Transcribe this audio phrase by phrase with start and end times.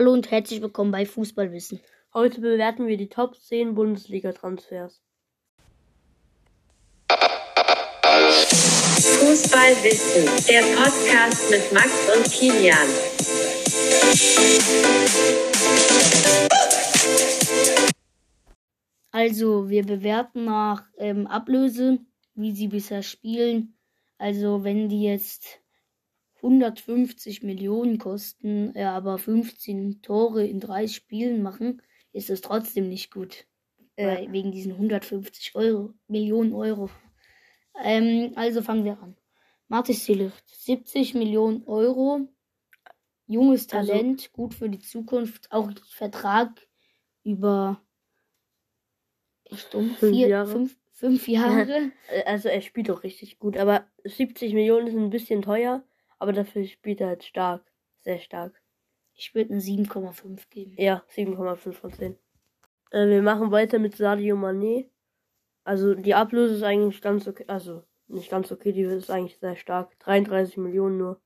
[0.00, 1.80] Hallo und herzlich willkommen bei Fußballwissen.
[2.14, 5.02] Heute bewerten wir die Top 10 Bundesliga-Transfers.
[9.18, 12.86] Fußballwissen, der Podcast mit Max und Kilian.
[19.10, 21.98] Also, wir bewerten nach ähm, Ablöse,
[22.36, 23.76] wie sie bisher spielen.
[24.16, 25.60] Also, wenn die jetzt
[26.42, 31.82] 150 Millionen kosten, äh, aber 15 Tore in drei Spielen machen,
[32.12, 33.46] ist es trotzdem nicht gut.
[33.96, 34.08] Ja.
[34.08, 36.88] Weil, wegen diesen 150 Euro, Millionen Euro.
[37.82, 39.16] Ähm, also fangen wir an.
[39.68, 42.28] Martis Zilicht, 70 Millionen Euro.
[43.26, 45.50] Junges Also- Talent, gut für die Zukunft.
[45.52, 46.66] Auch Vertrag
[47.24, 47.82] über
[49.50, 50.50] um, Fünf vier, Jahre.
[50.50, 51.90] Fünf, fünf Jahre.
[52.10, 55.82] Äh, Also er spielt auch richtig gut, aber 70 Millionen ist ein bisschen teuer,
[56.18, 57.64] aber dafür spielt er halt stark.
[58.00, 58.60] Sehr stark.
[59.14, 60.74] Ich würde eine 7,5 geben.
[60.78, 62.18] Ja, 7,5 von 10.
[62.90, 64.88] Äh, wir machen weiter mit Sadio Mané.
[65.64, 69.56] Also die Ablöse ist eigentlich ganz okay, also nicht ganz okay, die ist eigentlich sehr
[69.56, 69.98] stark.
[70.00, 71.20] 33 Millionen nur.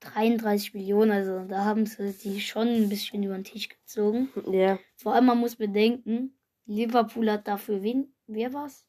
[0.00, 4.28] 33 Millionen, also da haben sie die schon ein bisschen über den Tisch gezogen.
[4.50, 8.14] Ja, Vor allem, man muss bedenken, Liverpool hat dafür wen?
[8.26, 8.86] Wer war's?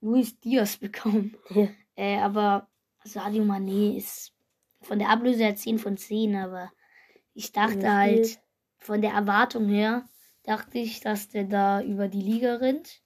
[0.00, 1.36] Luis Diaz bekommen.
[1.50, 1.68] ja.
[1.94, 2.68] Äh, aber
[3.04, 4.31] Sadio Mané ist
[4.82, 6.70] von der Ablöse her 10 von 10, aber
[7.34, 8.40] ich dachte Ja, halt,
[8.78, 10.08] von der Erwartung her,
[10.44, 13.00] dachte ich, dass der da über die Liga rennt,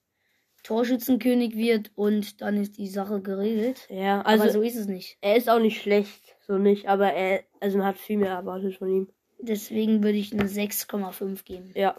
[0.63, 3.87] Torschützenkönig wird und dann ist die Sache geregelt.
[3.89, 5.17] ja also aber so ist es nicht.
[5.21, 8.77] er ist auch nicht schlecht, so nicht, aber er, also man hat viel mehr erwartet
[8.77, 9.09] von ihm.
[9.39, 11.71] Deswegen würde ich eine 6,5 geben.
[11.77, 11.95] Ja,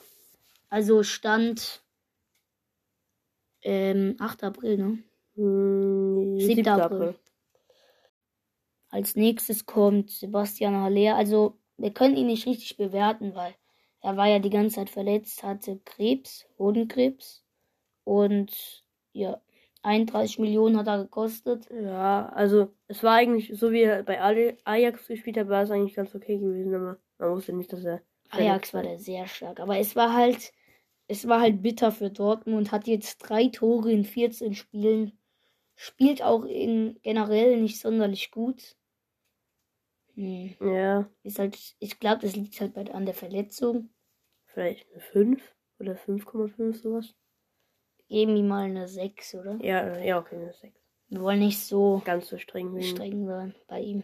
[0.70, 1.82] Also Stand
[3.62, 4.44] ähm, 8.
[4.44, 5.04] April, ne?
[5.36, 6.56] hm, 7.
[6.56, 6.68] 7.
[6.68, 7.16] April.
[8.98, 11.18] Als nächstes kommt Sebastian Haller.
[11.18, 13.54] Also, wir können ihn nicht richtig bewerten, weil
[14.02, 17.46] er war ja die ganze Zeit verletzt, hatte Krebs, Hodenkrebs.
[18.06, 19.40] Und ja,
[19.84, 21.70] 31 Millionen hat er gekostet.
[21.70, 24.20] Ja, also es war eigentlich, so wie er bei
[24.64, 28.02] Ajax gespielt hat, war es eigentlich ganz okay gewesen, aber man wusste nicht, dass er.
[28.32, 29.60] Ajax war der sehr stark.
[29.60, 30.52] Aber es war halt,
[31.08, 32.72] es war halt bitter für Dortmund.
[32.72, 35.20] Hat jetzt drei Tore in 14 Spielen.
[35.76, 38.76] Spielt auch in generell nicht sonderlich gut.
[40.18, 40.56] Hm.
[40.60, 43.92] Ja, Ist halt, ich glaube, das liegt halt bei, an der Verletzung.
[44.48, 47.14] vielleicht eine 5 oder 5,5 sowas.
[48.10, 49.60] Geben ihm mal eine 6, oder?
[49.62, 50.76] Ja, ja, okay, eine 6.
[51.10, 54.04] Wir wollen nicht so Ganz so streng streng sein bei ihm.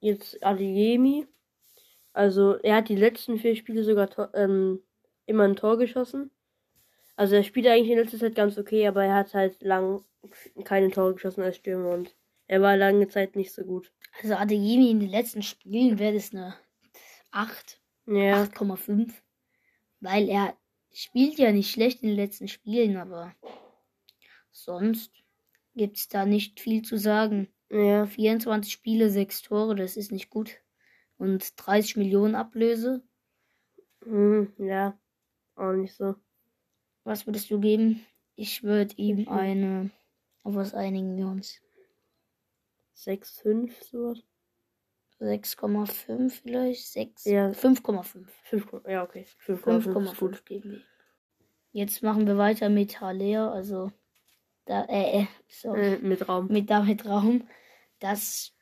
[0.00, 1.26] Jetzt Adeyemi.
[2.12, 4.82] Also er hat die letzten vier Spiele sogar ähm,
[5.24, 6.30] immer ein Tor geschossen.
[7.16, 10.04] Also er spielt eigentlich in letzter Zeit ganz okay, aber er hat halt lang
[10.64, 12.14] keine Tore geschossen als Stürmer und
[12.46, 13.92] er war lange Zeit nicht so gut.
[14.22, 16.54] Also Adeyemi in den letzten Spielen wäre das eine
[17.30, 19.22] 8, Ja, 8,5.
[20.00, 20.56] Weil er
[20.92, 23.34] spielt ja nicht schlecht in den letzten Spielen, aber
[24.50, 25.12] sonst
[25.74, 27.48] gibt es da nicht viel zu sagen.
[27.70, 30.60] ja, 24 Spiele, 6 Tore, das ist nicht gut.
[31.18, 33.02] Und 30 Millionen Ablöse.
[34.04, 34.98] hm, ja,
[35.56, 36.14] auch nicht so.
[37.04, 38.04] Was würdest du geben?
[38.36, 39.90] Ich würde ihm eine.
[40.42, 41.60] Auf was einigen wir uns?
[42.96, 44.22] 6, 5, sowas.
[45.20, 46.86] 6,5 vielleicht?
[46.88, 47.24] 6?
[47.24, 47.52] Ja.
[47.52, 48.26] 5,5.
[48.44, 49.26] 5, ja, okay.
[49.44, 50.46] 5,5 ist 5,5 gut.
[50.46, 50.84] geben.
[51.72, 53.90] Jetzt machen wir weiter mit Haller, also
[54.64, 56.48] da, äh, äh, sorry, Äh, mit Raum.
[56.48, 57.48] mit David Raum.
[57.98, 58.52] Das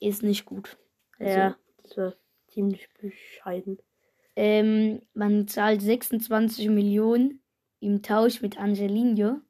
[0.00, 0.78] ist nicht gut.
[1.18, 2.14] Also, ja, das war
[2.48, 3.78] ziemlich bescheiden.
[4.36, 7.42] ähm, man zahlt 26 Millionen
[7.80, 9.40] im Tausch mit Angelino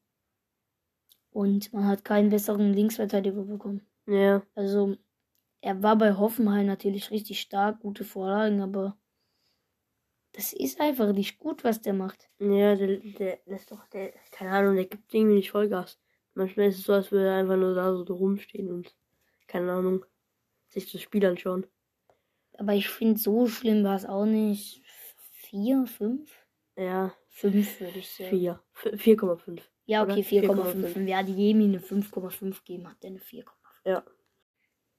[1.31, 3.87] und man hat keinen besseren Linksverteidiger bekommen.
[4.08, 4.96] Ja, Also,
[5.60, 8.98] er war bei Hoffenheim natürlich richtig stark, gute Vorlagen, aber
[10.32, 12.30] das ist einfach nicht gut, was der macht.
[12.38, 16.00] ja, der, der lässt doch, der, keine Ahnung, der gibt irgendwie nicht Vollgas.
[16.34, 18.94] Manchmal ist es so, als würde er einfach nur da so rumstehen und,
[19.46, 20.04] keine Ahnung,
[20.69, 21.66] sich das Spiel anschauen.
[22.56, 24.82] Aber ich finde, so schlimm war es auch nicht.
[25.32, 26.31] Vier, fünf?
[26.76, 28.31] Ja, Fünf würde ich sagen.
[28.31, 28.60] 4.
[28.96, 29.62] 4,5.
[29.87, 30.46] Ja, okay, 4,5.
[30.46, 30.94] 4,5.
[30.96, 33.57] Wenn wir Adiemi eine 5,5 geben, hat der eine 4,5.
[33.88, 34.05] Ja.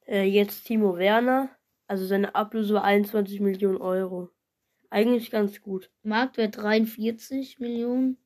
[0.07, 1.49] Äh, jetzt Timo Werner.
[1.87, 4.29] Also seine Ablöse war 21 Millionen Euro.
[4.89, 5.91] Eigentlich ganz gut.
[6.01, 8.17] Marktwert 43 Millionen.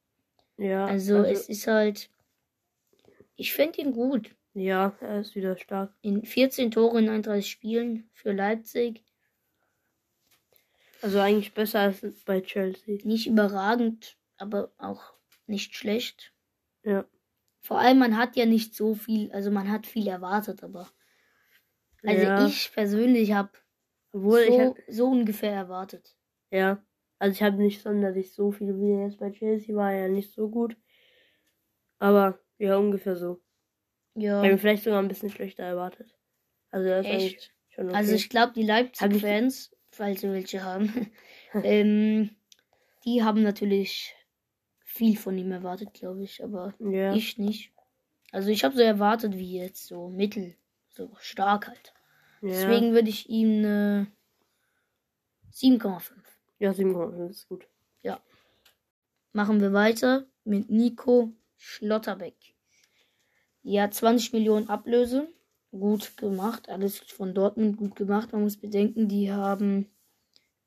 [0.58, 0.86] Ja.
[0.86, 2.10] Also, es ist halt.
[3.36, 4.36] Ich finde ihn gut.
[4.54, 5.94] Ja, er ist wieder stark.
[6.02, 9.04] In 14 Tore in 31 Spielen für Leipzig.
[11.02, 13.00] Also eigentlich besser als bei Chelsea.
[13.04, 15.14] Nicht überragend, aber auch
[15.48, 16.34] nicht schlecht.
[16.84, 17.06] Ja.
[17.64, 20.90] Vor allem, man hat ja nicht so viel, also man hat viel erwartet, aber.
[22.06, 22.46] Also ja.
[22.46, 23.52] ich persönlich habe
[24.12, 26.18] Obwohl so, hab, so ungefähr erwartet.
[26.52, 26.84] ja,
[27.20, 30.50] also ich habe nicht sonderlich so viel, wie jetzt bei Chelsea war, ja nicht so
[30.50, 30.76] gut.
[32.00, 33.42] Aber ja, ungefähr so.
[34.16, 36.14] Ja, Ich habe vielleicht sogar ein bisschen schlechter erwartet.
[36.70, 37.54] Also ist eigentlich echt.
[37.70, 37.96] schon okay.
[37.96, 41.12] Also ich glaube, die Leipzig-Fans, falls sie welche haben,
[41.64, 42.36] ähm,
[43.06, 44.14] die haben natürlich
[44.94, 47.14] viel von ihm erwartet, glaube ich, aber ja.
[47.14, 47.72] ich nicht.
[48.32, 50.56] Also ich habe so erwartet wie jetzt, so mittel,
[50.90, 51.94] so stark halt.
[52.42, 52.50] ja.
[52.50, 54.08] Deswegen würde ich ihm eine
[55.52, 56.12] 7,5.
[56.60, 57.68] Ja, 7,5 ist gut.
[59.36, 62.36] Machen wir weiter mit Nico Schlotterbeck.
[63.64, 65.28] Ja, 20 Millionen Ablöse.
[65.72, 66.70] Gut gemacht.
[66.70, 68.32] Alles von Dortmund gut gemacht.
[68.32, 69.90] Man muss bedenken, die haben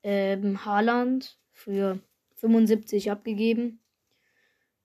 [0.03, 2.01] ähm, Haaland für
[2.35, 3.79] 75 abgegeben.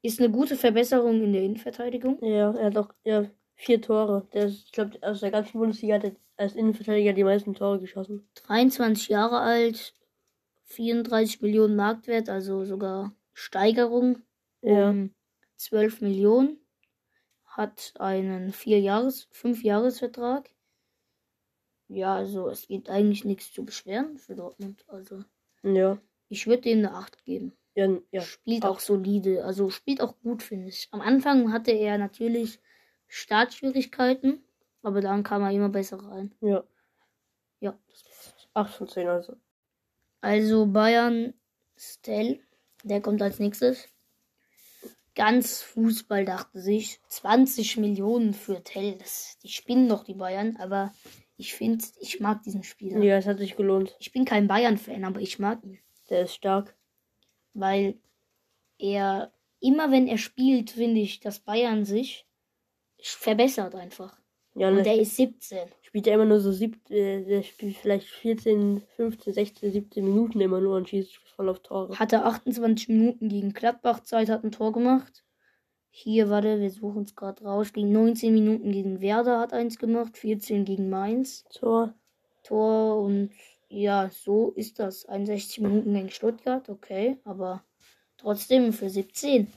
[0.04, 2.24] Ist eine gute Verbesserung in der Innenverteidigung.
[2.24, 4.28] Ja, er hat auch ja, vier Tore.
[4.34, 7.80] Der ist, ich glaube, aus der ganzen Bundesliga hat er als Innenverteidiger die meisten Tore
[7.80, 8.28] geschossen.
[8.46, 9.94] 23 Jahre alt.
[10.64, 14.24] 34 Millionen Marktwert, also sogar Steigerung
[14.62, 14.90] Ja.
[14.90, 15.14] um
[15.58, 16.58] 12 Millionen.
[17.46, 20.50] Hat einen 4 Jahres, 5 Jahresvertrag.
[21.90, 24.86] Ja, also es gibt eigentlich nichts zu beschweren für Dortmund.
[24.88, 25.24] Also
[25.62, 25.98] Ja.
[26.30, 27.54] ich würde dem eine 8 geben.
[27.76, 28.22] Ja, ja.
[28.22, 28.76] Spielt auch.
[28.76, 30.90] auch solide, also spielt auch gut, finde ich.
[30.92, 32.60] Am Anfang hatte er natürlich
[33.08, 34.44] Startschwierigkeiten,
[34.84, 36.34] aber dann kam er immer besser rein.
[36.42, 36.64] Ja.
[37.60, 37.78] Ja,
[38.54, 39.36] 8 von 10 also.
[40.22, 41.34] Also Bayern
[41.78, 42.40] Stell,
[42.84, 43.88] der kommt als nächstes.
[45.16, 50.94] Ganz Fußball dachte sich, 20 Millionen für Tell, das, die spinnen doch die Bayern, aber
[51.38, 53.02] ich finde, ich mag diesen Spieler.
[53.02, 53.96] Ja, es hat sich gelohnt.
[54.00, 55.80] Ich bin kein Bayern-Fan, aber ich mag ihn,
[56.10, 56.76] Der ist stark.
[57.54, 58.00] Weil
[58.78, 62.26] er, immer wenn er spielt, finde ich, dass Bayern sich
[63.00, 64.18] verbessert einfach.
[64.54, 65.70] Ja, Und ne, der ist 17.
[65.82, 70.42] spielt ja immer nur so sieb, äh, der spielt vielleicht 14, 15, 16, 17 Minuten
[70.42, 71.98] immer nur und schießt voll auf Tore.
[71.98, 75.24] Hatte 28 Minuten gegen Gladbach Zeit, hat ein Tor gemacht.
[75.90, 77.74] Hier, warte, wir suchen es gerade raus.
[77.74, 81.44] Gegen 19 Minuten gegen Werder hat eins gemacht, 14 gegen Mainz.
[81.54, 81.94] Tor.
[82.44, 83.32] Tor und
[83.72, 85.06] ja, so ist das.
[85.06, 87.64] 61 Minuten gegen Stuttgart, okay, aber
[88.18, 89.52] trotzdem für 17.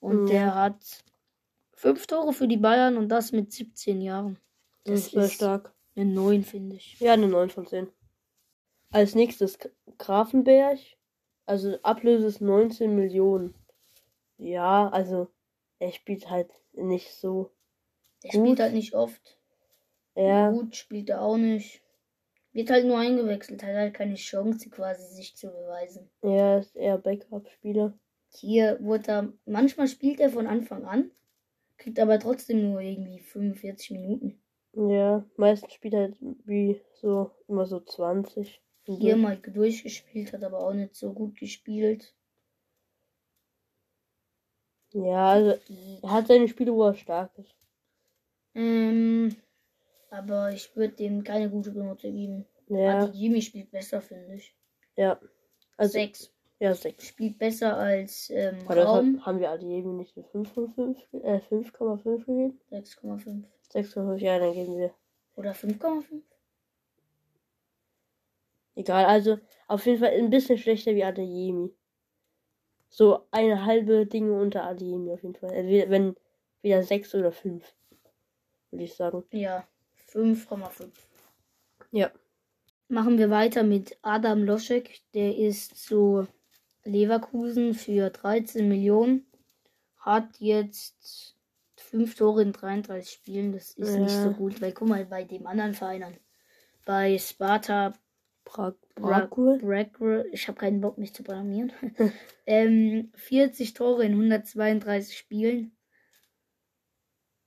[0.00, 0.32] Und Ja.
[0.32, 1.04] der hat
[1.74, 4.38] fünf Tore für die Bayern und das mit 17 Jahren.
[4.84, 5.72] Das ist sehr stark.
[5.94, 6.98] eine 9, finde ich.
[7.00, 7.88] Ja, eine 9 von 10.
[8.90, 9.58] Als nächstes
[9.98, 10.78] Grafenberg.
[11.46, 13.54] Also Ablöse ist 19 Millionen.
[14.38, 15.28] Ja, also
[15.78, 17.50] er spielt halt nicht so.
[18.22, 18.32] Gut.
[18.32, 19.38] spielt halt nicht oft.
[20.14, 21.82] Ja, Gut spielt er auch nicht.
[22.52, 26.10] Wird halt nur eingewechselt, hat halt keine Chance quasi sich zu beweisen.
[26.20, 27.98] er ist eher Backup-Spieler.
[28.28, 31.10] Hier wurde er, manchmal spielt er von Anfang an,
[31.78, 34.42] kriegt aber trotzdem nur irgendwie 45 Minuten.
[34.74, 38.62] Ja, meistens spielt er halt wie so immer so 20.
[38.86, 42.14] Und Hier mal durchgespielt, hat aber auch nicht so gut gespielt.
[44.92, 45.58] Ja, also
[46.02, 47.54] er hat seine Spiele, wo er stark ist.
[48.54, 49.34] Ähm,
[50.12, 52.46] aber ich würde dem keine gute Note geben.
[52.68, 53.04] Ja, Ja.
[53.12, 54.54] Jimmy spielt besser, finde ich.
[54.96, 55.18] ja.
[55.78, 56.30] Also, Sechs.
[56.60, 57.04] ja, 6.
[57.08, 59.24] Spielt besser als ähm, Aber Raum.
[59.24, 62.60] haben, haben wir eben nicht eine 5 von 5, äh, 5,5 gegeben?
[62.70, 63.44] 6,5.
[63.72, 64.94] 6,5, ja, dann geben wir.
[65.34, 66.22] Oder 5,5?
[68.74, 71.74] Egal, also auf jeden Fall ein bisschen schlechter wie Adeyemi.
[72.90, 75.52] So eine halbe Dinge unter Adeyemi auf jeden Fall.
[75.52, 76.16] Entweder, wenn
[76.60, 77.74] wieder 6 oder 5,
[78.70, 79.24] würde ich sagen.
[79.32, 79.66] Ja,
[80.12, 80.88] 5,5.
[81.90, 82.10] Ja.
[82.88, 85.00] Machen wir weiter mit Adam Loschek.
[85.14, 86.26] Der ist zu
[86.84, 89.26] Leverkusen für 13 Millionen.
[89.98, 91.36] Hat jetzt
[91.76, 93.52] 5 Tore in 33 Spielen.
[93.52, 94.24] Das ist nicht Ja.
[94.24, 96.16] so gut, weil guck mal bei dem anderen Verein an.
[96.84, 97.94] Bei Sparta
[98.44, 99.58] Prag Bra- Pragul?
[99.58, 101.72] Brackre, ich habe keinen Bock, mich zu blamieren.
[102.46, 105.72] ähm, 40 Tore in 132 Spielen.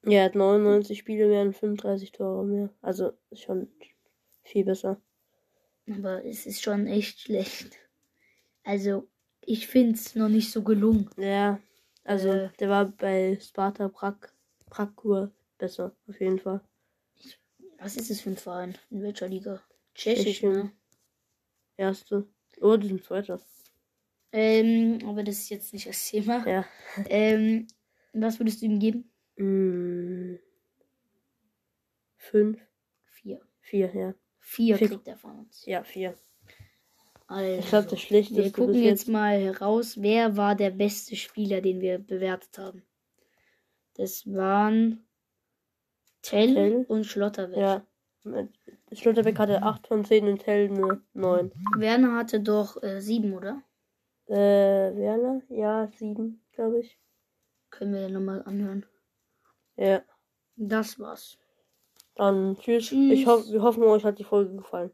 [0.06, 2.70] Ja, er hat 99 Spiele mehr und 35 Tore mehr.
[2.82, 3.68] Also ist schon
[4.44, 5.02] viel besser.
[5.90, 7.78] Aber es ist schon echt schlecht.
[8.64, 9.08] Also,
[9.42, 11.10] ich finde es noch nicht so gelungen.
[11.18, 11.60] Ja,
[12.04, 12.50] also Äh.
[12.60, 14.16] der war bei Sparta Prag
[14.70, 16.62] Pragul besser, auf jeden Fall.
[17.78, 18.76] Was ist das für ein Verein?
[18.90, 19.62] In welcher Liga?
[19.94, 20.72] Tschechisch, ne?
[21.78, 22.28] Erste.
[22.62, 23.40] Oh, die sind Zweiter.
[24.32, 26.46] Ähm, aber das ist jetzt nicht das Thema.
[26.48, 26.66] Ja.
[27.10, 27.68] Ähm,
[28.14, 29.12] was würdest du ihm geben?
[29.38, 30.36] Mm,
[32.18, 32.60] fünf,
[33.06, 33.42] Vier.
[33.62, 34.14] vier, ja.
[34.40, 34.88] Vier Vier.
[34.88, 35.66] kriegt er von uns.
[35.66, 36.16] Ja, vier.
[37.28, 41.16] Also, Ich glaube, das Schlechteste wir gucken bis jetzt mal heraus, wer war der beste
[41.16, 42.84] Spieler, den wir bewertet haben.
[43.96, 45.06] Das waren
[46.22, 46.86] Tell, Tell.
[46.88, 47.58] und Schlotterbeck.
[47.58, 47.86] Ja.
[48.92, 51.52] Schlotterbeck hatte 8 von 10 und Tell eine 9.
[51.78, 53.62] Werner hatte doch äh, sieben, oder?
[54.28, 55.42] Äh, Werner?
[55.50, 57.00] Ja, 7, glaube ich.
[57.70, 58.86] Können wir ja nochmal anhören.
[59.78, 60.02] Ja.
[60.56, 61.38] Das war's.
[62.16, 62.88] Dann tschüss.
[62.88, 63.12] Tschüss.
[63.12, 64.92] Ich hoffe, wir hoffen, euch hat die Folge gefallen.